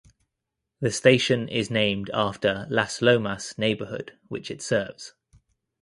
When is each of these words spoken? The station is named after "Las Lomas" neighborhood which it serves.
The 0.79 0.89
station 0.89 1.47
is 1.47 1.69
named 1.69 2.09
after 2.11 2.65
"Las 2.71 3.03
Lomas" 3.03 3.55
neighborhood 3.59 4.17
which 4.29 4.49
it 4.49 4.59
serves. 4.63 5.13